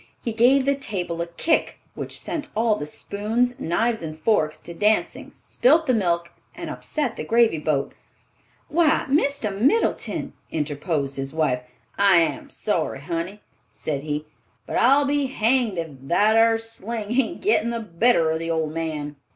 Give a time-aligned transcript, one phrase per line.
[0.23, 4.73] He gave the table a kick which set all the spoons, knives and forks to
[4.73, 7.91] dancing, spilt the milk and upset the gravy pot.
[8.67, 9.55] "Why, Mr.
[9.55, 11.61] Middleton!" interposed his wife.
[11.99, 14.25] "I am sorry, honey," said he,
[14.65, 18.73] "but I'll be hanged if that ar sling ain't gettin' the better of the old
[18.73, 19.17] man."